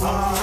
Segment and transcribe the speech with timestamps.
[0.00, 0.37] Oh.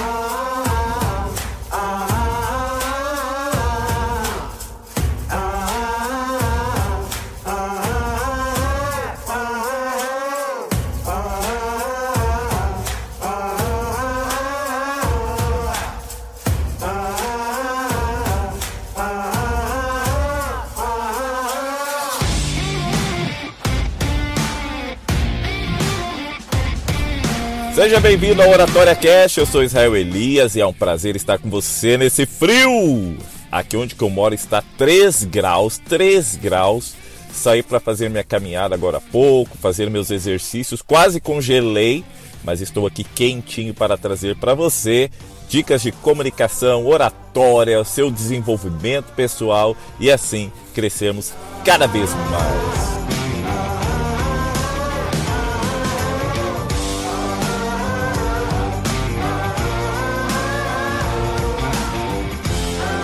[27.75, 31.49] Seja bem-vindo ao Oratória Cash, eu sou Israel Elias e é um prazer estar com
[31.49, 33.17] você nesse frio.
[33.52, 36.95] Aqui onde eu moro está 3 graus, 3 graus.
[37.33, 42.05] Saí para fazer minha caminhada agora há pouco, fazer meus exercícios, quase congelei,
[42.45, 45.11] mas estou aqui quentinho para trazer para você
[45.49, 51.33] dicas de comunicação, oratória, seu desenvolvimento pessoal e assim crescermos
[51.66, 53.05] cada vez mais.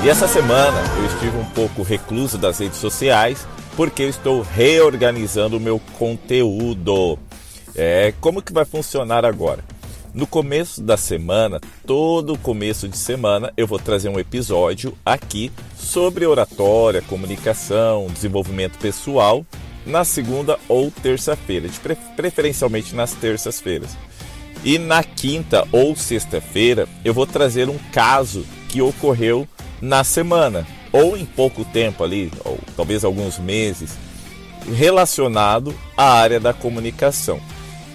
[0.03, 3.45] E essa semana eu estive um pouco recluso das redes sociais
[3.77, 7.19] porque eu estou reorganizando o meu conteúdo.
[7.75, 9.63] É, como que vai funcionar agora?
[10.11, 16.25] No começo da semana, todo começo de semana, eu vou trazer um episódio aqui sobre
[16.25, 19.45] oratória, comunicação, desenvolvimento pessoal,
[19.85, 21.69] na segunda ou terça-feira,
[22.15, 23.95] preferencialmente nas terças-feiras.
[24.65, 29.47] E na quinta ou sexta-feira, eu vou trazer um caso que ocorreu
[29.81, 33.97] na semana, ou em pouco tempo ali, ou talvez alguns meses,
[34.75, 37.39] relacionado à área da comunicação.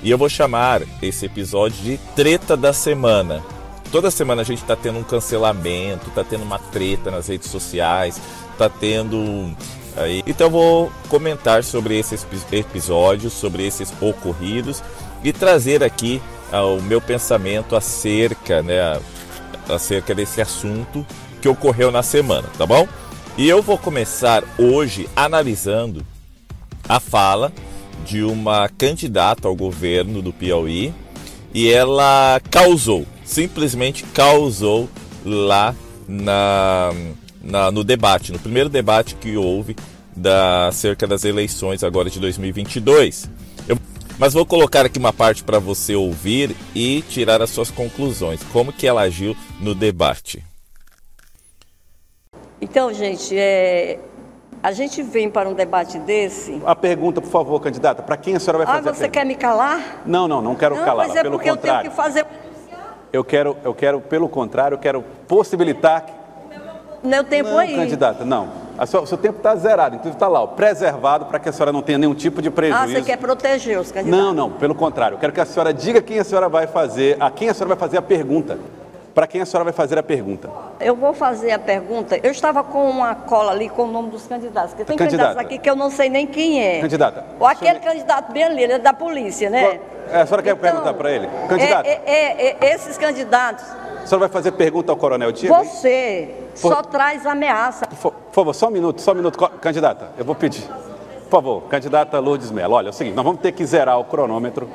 [0.02, 3.42] E eu vou chamar esse episódio de Treta da Semana.
[3.90, 8.20] Toda semana a gente está tendo um cancelamento, está tendo uma treta nas redes sociais,
[8.52, 9.54] está tendo
[9.96, 10.22] aí.
[10.26, 14.82] Então eu vou comentar sobre esses episódios, sobre esses ocorridos
[15.22, 16.20] e trazer aqui
[16.52, 19.00] uh, o meu pensamento acerca, né,
[19.68, 21.06] acerca desse assunto
[21.46, 22.88] que ocorreu na semana, tá bom?
[23.38, 26.04] E eu vou começar hoje analisando
[26.88, 27.52] a fala
[28.04, 30.92] de uma candidata ao governo do Piauí
[31.54, 34.90] e ela causou, simplesmente causou
[35.24, 35.72] lá
[36.08, 36.90] na,
[37.40, 39.76] na, no debate, no primeiro debate que houve
[40.16, 43.30] da, acerca das eleições agora de 2022.
[43.68, 43.78] Eu,
[44.18, 48.72] mas vou colocar aqui uma parte para você ouvir e tirar as suas conclusões, como
[48.72, 50.42] que ela agiu no debate.
[52.60, 53.98] Então, gente, é,
[54.62, 56.60] a gente vem para um debate desse.
[56.64, 58.88] A pergunta, por favor, candidata, para quem a senhora vai fazer?
[58.88, 60.02] Ah, você quer me calar?
[60.06, 61.06] Não, não, não quero não, calar.
[61.06, 61.78] Mas é pelo porque contrário.
[61.78, 62.26] eu tenho que fazer.
[63.12, 66.04] Eu quero, eu quero, pelo contrário, eu quero possibilitar.
[67.02, 67.76] Meu tempo não, aí.
[67.76, 68.48] Candidata, não.
[68.86, 71.72] Sua, o seu tempo está zerado, inclusive está lá, ó, preservado para que a senhora
[71.72, 72.82] não tenha nenhum tipo de prejuízo.
[72.82, 74.26] Ah, você quer proteger os candidatos?
[74.26, 75.14] Não, não, pelo contrário.
[75.14, 77.74] Eu quero que a senhora diga quem a senhora vai fazer, a quem a senhora
[77.74, 78.58] vai fazer a pergunta
[79.16, 80.50] para quem a senhora vai fazer a pergunta?
[80.78, 82.20] Eu vou fazer a pergunta.
[82.22, 84.72] Eu estava com uma cola ali com o nome dos candidatos.
[84.74, 85.28] Porque tem Candidata.
[85.28, 86.82] candidatos aqui que eu não sei nem quem é.
[86.82, 87.24] Candidata.
[87.40, 89.80] Ou aquele candidato bem ali, ele é da polícia, né?
[90.10, 91.30] É, a senhora quer perguntar para ele?
[91.48, 91.88] Candidata.
[91.88, 93.64] É, é, é, esses candidatos.
[93.64, 95.54] A senhora vai fazer pergunta ao Coronel Diego?
[95.64, 96.74] Você por...
[96.74, 97.86] só traz ameaça.
[97.86, 99.38] Por, por favor, só um minuto, só um minuto.
[99.62, 100.68] Candidata, eu vou pedir.
[101.24, 102.74] Por favor, candidata Lourdes Mello.
[102.74, 104.68] Olha, é o seguinte, nós vamos ter que zerar o cronômetro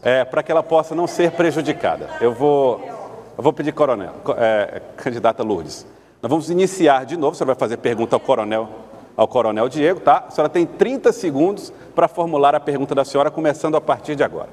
[0.00, 2.08] é, para que ela possa não ser prejudicada.
[2.20, 2.93] Eu vou
[3.36, 5.86] eu vou pedir, coronel, é, candidata Lourdes.
[6.22, 7.32] Nós vamos iniciar de novo.
[7.32, 8.68] A senhora vai fazer pergunta ao coronel,
[9.16, 10.24] ao coronel Diego, tá?
[10.28, 14.22] A senhora tem 30 segundos para formular a pergunta da senhora, começando a partir de
[14.22, 14.48] agora.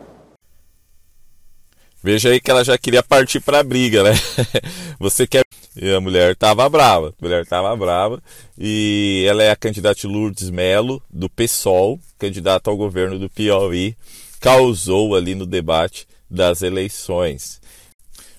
[2.04, 4.12] Veja aí que ela já queria partir para a briga, né?
[5.00, 5.44] Você quer.
[5.76, 7.10] E a mulher estava brava.
[7.10, 8.22] A mulher estava brava.
[8.58, 13.96] E ela é a candidata Lourdes Melo, do PSOL, candidata ao governo do Piauí.
[14.40, 17.62] Causou ali no debate das eleições.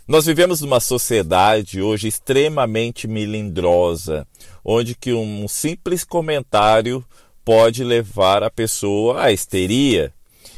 [0.07, 4.27] Nós vivemos numa sociedade hoje extremamente melindrosa,
[4.65, 7.05] onde que um simples comentário
[7.45, 10.13] pode levar a pessoa à histeria,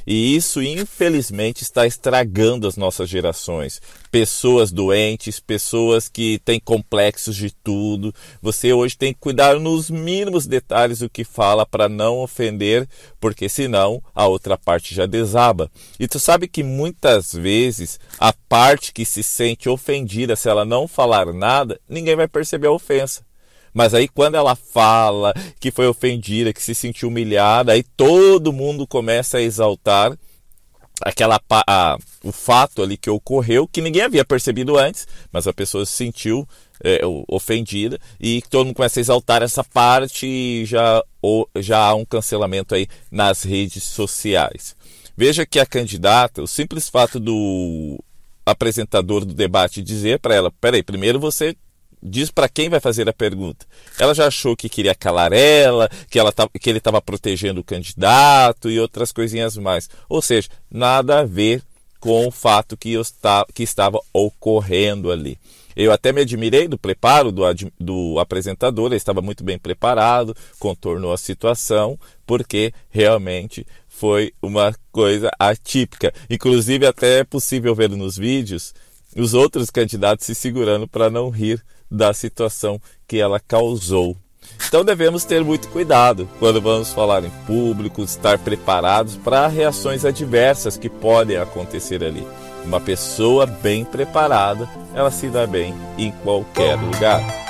[0.06, 3.80] e isso, infelizmente, está estragando as nossas gerações.
[4.10, 8.14] Pessoas doentes, pessoas que têm complexos de tudo.
[8.40, 12.88] Você hoje tem que cuidar nos mínimos detalhes do que fala para não ofender,
[13.18, 15.70] porque senão a outra parte já desaba.
[15.98, 20.86] E tu sabe que muitas vezes a parte que se sente ofendida, se ela não
[20.86, 23.24] falar nada, ninguém vai perceber a ofensa.
[23.74, 28.86] Mas aí quando ela fala que foi ofendida, que se sentiu humilhada, aí todo mundo
[28.86, 30.16] começa a exaltar
[31.00, 35.84] aquela a, o fato ali que ocorreu que ninguém havia percebido antes, mas a pessoa
[35.84, 36.48] se sentiu
[36.82, 41.94] é, ofendida e todo mundo começa a exaltar essa parte e já, ou, já há
[41.94, 44.76] um cancelamento aí nas redes sociais.
[45.16, 47.98] Veja que a candidata, o simples fato do
[48.44, 51.56] apresentador do debate dizer para ela: peraí, primeiro você
[52.04, 53.64] diz para quem vai fazer a pergunta.
[53.98, 57.64] Ela já achou que queria calar ela, que, ela tá, que ele estava protegendo o
[57.64, 59.88] candidato e outras coisinhas mais.
[60.08, 61.62] Ou seja, nada a ver
[61.98, 65.38] com o fato que, está, que estava ocorrendo ali.
[65.74, 67.42] Eu até me admirei do preparo do,
[67.80, 75.30] do apresentador, ele estava muito bem preparado, contornou a situação, porque realmente foi uma coisa
[75.38, 76.12] atípica.
[76.30, 78.72] Inclusive, até é possível ver nos vídeos
[79.16, 84.16] os outros candidatos se segurando para não rir da situação que ela causou.
[84.66, 90.76] Então devemos ter muito cuidado quando vamos falar em público, estar preparados para reações adversas
[90.76, 92.26] que podem acontecer ali.
[92.64, 97.43] Uma pessoa bem preparada, ela se dá bem em qualquer lugar.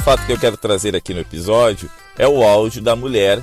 [0.00, 3.42] Fato que eu quero trazer aqui no episódio é o áudio da mulher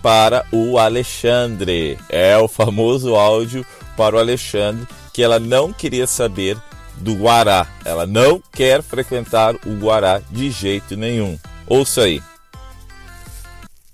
[0.00, 1.98] para o Alexandre.
[2.08, 6.56] É o famoso áudio para o Alexandre que ela não queria saber
[6.98, 7.66] do Guará.
[7.84, 11.38] Ela não quer frequentar o Guará de jeito nenhum.
[11.66, 12.22] Ouça aí.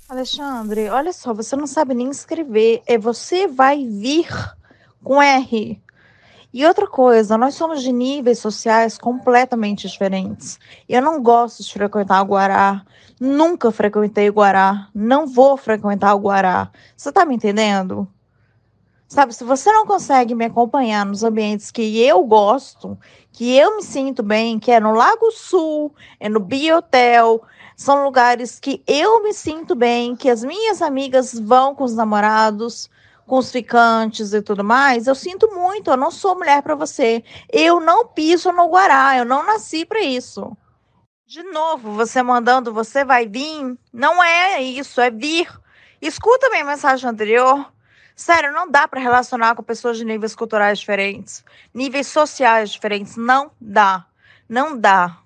[0.09, 2.83] Alexandre, olha só, você não sabe nem escrever.
[2.87, 4.29] É você vai vir
[5.03, 5.81] com R.
[6.53, 10.59] E outra coisa, nós somos de níveis sociais completamente diferentes.
[10.89, 12.83] Eu não gosto de frequentar o Guará,
[13.21, 16.71] nunca frequentei o Guará, não vou frequentar o Guará.
[16.97, 18.09] Você tá me entendendo?
[19.07, 22.99] Sabe, se você não consegue me acompanhar nos ambientes que eu gosto,
[23.33, 27.43] que eu me sinto bem, que é no Lago Sul, é no Biotel,
[27.77, 32.91] são lugares que eu me sinto bem, que as minhas amigas vão com os namorados,
[33.29, 37.23] com os ficantes e tudo mais, eu sinto muito, eu não sou mulher para você.
[37.53, 40.57] Eu não piso no Guará, eu não nasci para isso.
[41.25, 45.47] De novo, você mandando, você vai vir, não é isso, é vir.
[46.01, 47.71] Escuta minha mensagem anterior.
[48.17, 53.17] Sério, não dá para relacionar com pessoas de níveis culturais diferentes, níveis sociais diferentes.
[53.17, 54.07] Não dá.
[54.49, 55.19] Não dá.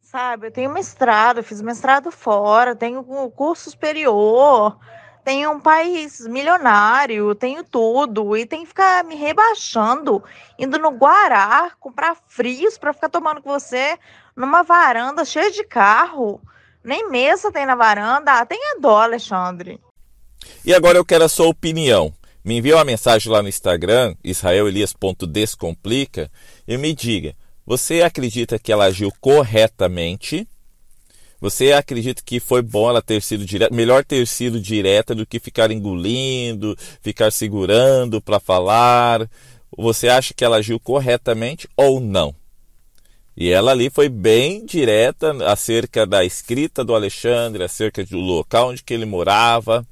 [0.00, 4.76] Sabe, eu tenho mestrado, eu fiz mestrado fora, tenho curso superior,
[5.24, 10.22] tenho um país milionário, tenho tudo, e tem que ficar me rebaixando,
[10.58, 13.98] indo no Guará, comprar frios para ficar tomando com você
[14.34, 16.40] numa varanda cheia de carro.
[16.82, 18.32] Nem mesa tem na varanda.
[18.32, 19.78] Ah, tenha dó, Alexandre.
[20.64, 22.12] E agora eu quero a sua opinião.
[22.42, 26.30] Me envie uma mensagem lá no Instagram, israelelias.descomplica,
[26.66, 27.34] e me diga:
[27.66, 30.48] você acredita que ela agiu corretamente?
[31.40, 35.40] Você acredita que foi bom ela ter sido direta, melhor ter sido direta do que
[35.40, 39.28] ficar engolindo, ficar segurando para falar?
[39.76, 42.34] Você acha que ela agiu corretamente ou não?
[43.34, 48.82] E ela ali foi bem direta acerca da escrita do Alexandre, acerca do local onde
[48.82, 49.86] que ele morava.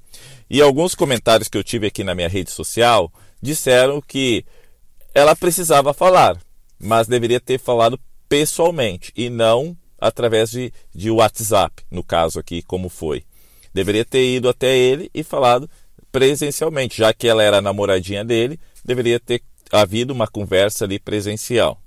[0.51, 3.11] E alguns comentários que eu tive aqui na minha rede social
[3.41, 4.45] disseram que
[5.15, 6.39] ela precisava falar,
[6.79, 7.99] mas deveria ter falado
[8.29, 13.25] pessoalmente e não através de, de WhatsApp, no caso aqui, como foi.
[13.73, 15.69] Deveria ter ido até ele e falado
[16.11, 21.81] presencialmente, já que ela era namoradinha dele, deveria ter havido uma conversa ali presencial.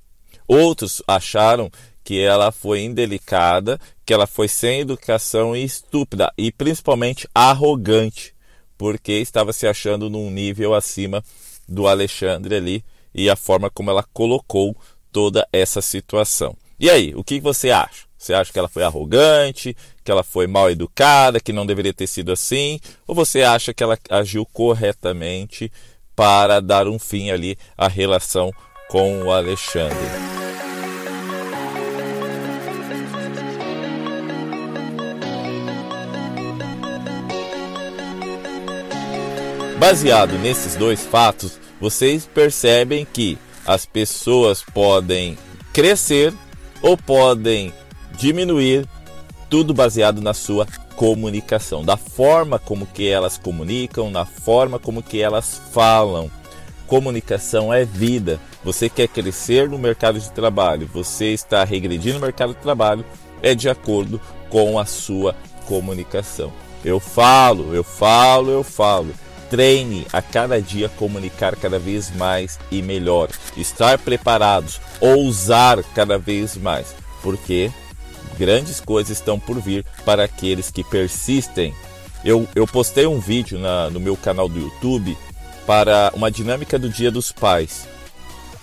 [0.47, 1.71] Outros acharam
[2.03, 8.33] que ela foi indelicada, que ela foi sem educação e estúpida e principalmente arrogante
[8.81, 11.23] porque estava se achando num nível acima
[11.69, 14.75] do Alexandre ali e a forma como ela colocou
[15.11, 16.57] toda essa situação.
[16.81, 18.07] E aí, o que você acha?
[18.17, 22.07] Você acha que ela foi arrogante, que ela foi mal educada, que não deveria ter
[22.07, 22.79] sido assim?
[23.05, 25.71] Ou você acha que ela agiu corretamente
[26.15, 28.51] para dar um fim ali à relação
[28.89, 29.95] com o Alexandre?
[39.77, 45.37] Baseado nesses dois fatos, vocês percebem que as pessoas podem
[45.71, 46.33] crescer
[46.81, 47.73] ou podem
[48.17, 48.87] diminuir,
[49.49, 55.21] tudo baseado na sua comunicação, da forma como que elas comunicam, na forma como que
[55.21, 56.29] elas falam.
[56.87, 58.39] Comunicação é vida.
[58.63, 63.03] Você quer crescer no mercado de trabalho, você está regredindo no mercado de trabalho,
[63.41, 65.35] é de acordo com a sua
[65.65, 66.51] comunicação.
[66.83, 69.13] Eu falo, eu falo, eu falo.
[69.51, 73.27] Treine a cada dia comunicar cada vez mais e melhor,
[73.57, 77.69] estar preparados, ousar cada vez mais, porque
[78.39, 81.75] grandes coisas estão por vir para aqueles que persistem.
[82.23, 85.17] Eu, eu postei um vídeo na, no meu canal do YouTube
[85.67, 87.85] para uma dinâmica do Dia dos Pais.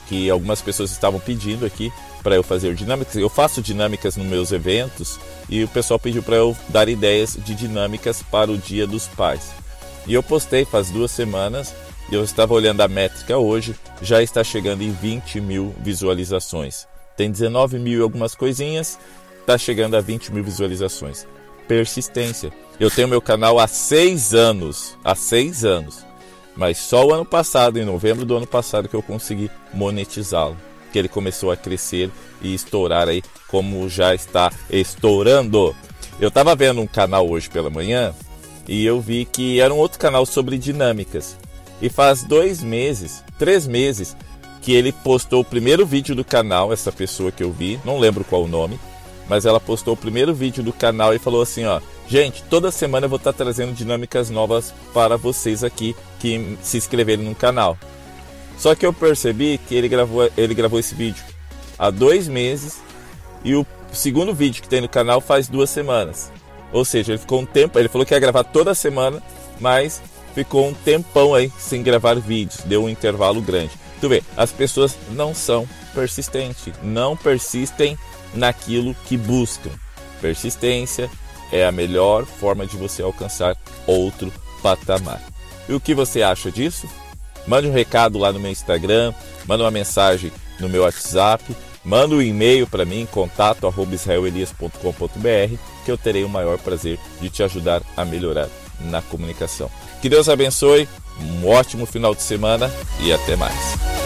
[0.08, 1.92] que algumas pessoas estavam pedindo aqui
[2.22, 3.14] para eu fazer dinâmicas.
[3.16, 7.54] Eu faço dinâmicas nos meus eventos e o pessoal pediu para eu dar ideias de
[7.54, 9.67] dinâmicas para o Dia dos Pais.
[10.08, 11.74] E eu postei faz duas semanas
[12.10, 16.88] e eu estava olhando a métrica hoje, já está chegando em 20 mil visualizações.
[17.14, 18.98] Tem 19 mil e algumas coisinhas,
[19.38, 21.26] está chegando a 20 mil visualizações.
[21.68, 22.50] Persistência.
[22.80, 24.96] Eu tenho meu canal há seis anos.
[25.04, 26.02] Há seis anos.
[26.56, 30.56] Mas só o ano passado, em novembro do ano passado, que eu consegui monetizá-lo.
[30.90, 32.10] Que ele começou a crescer
[32.40, 35.76] e estourar aí, como já está estourando.
[36.18, 38.14] Eu estava vendo um canal hoje pela manhã
[38.68, 41.36] e eu vi que era um outro canal sobre dinâmicas.
[41.80, 44.16] E faz dois meses, três meses,
[44.60, 48.24] que ele postou o primeiro vídeo do canal, essa pessoa que eu vi, não lembro
[48.24, 48.78] qual o nome,
[49.28, 53.06] mas ela postou o primeiro vídeo do canal e falou assim, ó, gente, toda semana
[53.06, 57.78] eu vou estar trazendo dinâmicas novas para vocês aqui que se inscreverem no canal.
[58.58, 61.22] Só que eu percebi que ele gravou, ele gravou esse vídeo
[61.78, 62.80] há dois meses
[63.44, 66.32] e o segundo vídeo que tem no canal faz duas semanas.
[66.72, 69.22] Ou seja, ele ficou um tempo, ele falou que ia gravar toda semana,
[69.58, 70.00] mas
[70.34, 73.72] ficou um tempão aí sem gravar vídeos, deu um intervalo grande.
[74.00, 77.98] Tu vê, as pessoas não são persistentes, não persistem
[78.34, 79.70] naquilo que buscam.
[80.20, 81.10] Persistência
[81.50, 83.56] é a melhor forma de você alcançar
[83.86, 84.32] outro
[84.62, 85.20] patamar.
[85.68, 86.88] E o que você acha disso?
[87.46, 89.14] Mande um recado lá no meu Instagram,
[89.46, 91.44] manda uma mensagem no meu WhatsApp,
[91.84, 95.58] manda um e-mail para mim, contato@israelelias.com.br,
[95.88, 98.46] que eu terei o maior prazer de te ajudar a melhorar
[98.78, 99.70] na comunicação.
[100.02, 100.86] Que Deus abençoe,
[101.18, 103.97] um ótimo final de semana e até mais.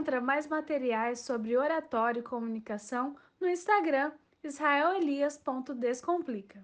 [0.00, 4.10] Encontra mais materiais sobre oratório e comunicação no Instagram
[4.42, 6.58] israelelias.descomplica.